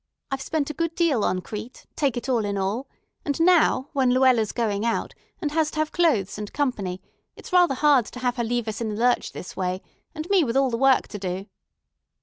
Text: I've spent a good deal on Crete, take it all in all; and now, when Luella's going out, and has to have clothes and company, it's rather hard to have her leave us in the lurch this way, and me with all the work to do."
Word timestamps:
I've 0.31 0.41
spent 0.41 0.71
a 0.71 0.73
good 0.73 0.95
deal 0.95 1.23
on 1.23 1.41
Crete, 1.41 1.85
take 1.95 2.17
it 2.17 2.27
all 2.27 2.43
in 2.43 2.57
all; 2.57 2.87
and 3.23 3.39
now, 3.39 3.89
when 3.93 4.09
Luella's 4.11 4.51
going 4.51 4.83
out, 4.83 5.13
and 5.39 5.51
has 5.51 5.69
to 5.69 5.75
have 5.77 5.91
clothes 5.91 6.39
and 6.39 6.51
company, 6.51 7.03
it's 7.35 7.53
rather 7.53 7.75
hard 7.75 8.05
to 8.07 8.19
have 8.19 8.37
her 8.37 8.43
leave 8.43 8.67
us 8.67 8.81
in 8.81 8.89
the 8.89 8.95
lurch 8.95 9.31
this 9.31 9.55
way, 9.55 9.83
and 10.15 10.27
me 10.31 10.43
with 10.43 10.57
all 10.57 10.71
the 10.71 10.75
work 10.75 11.07
to 11.09 11.19
do." 11.19 11.45